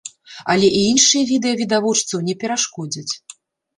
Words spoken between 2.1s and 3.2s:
не перашкодзяць.